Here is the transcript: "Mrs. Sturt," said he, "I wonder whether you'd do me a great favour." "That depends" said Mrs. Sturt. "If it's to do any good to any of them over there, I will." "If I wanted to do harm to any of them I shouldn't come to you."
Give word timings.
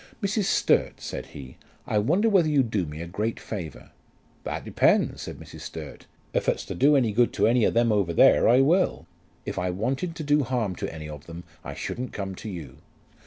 "Mrs. 0.19 0.45
Sturt," 0.45 0.99
said 0.99 1.27
he, 1.27 1.57
"I 1.85 1.99
wonder 1.99 2.27
whether 2.27 2.49
you'd 2.49 2.71
do 2.71 2.87
me 2.87 3.03
a 3.03 3.07
great 3.07 3.39
favour." 3.39 3.91
"That 4.45 4.65
depends" 4.65 5.21
said 5.21 5.37
Mrs. 5.39 5.61
Sturt. 5.61 6.07
"If 6.33 6.49
it's 6.49 6.65
to 6.65 6.73
do 6.73 6.95
any 6.95 7.11
good 7.11 7.31
to 7.33 7.45
any 7.45 7.65
of 7.65 7.75
them 7.75 7.91
over 7.91 8.11
there, 8.11 8.49
I 8.49 8.61
will." 8.61 9.05
"If 9.45 9.59
I 9.59 9.69
wanted 9.69 10.15
to 10.15 10.23
do 10.23 10.41
harm 10.41 10.75
to 10.77 10.91
any 10.91 11.07
of 11.07 11.27
them 11.27 11.43
I 11.63 11.75
shouldn't 11.75 12.13
come 12.13 12.33
to 12.37 12.49
you." 12.49 12.77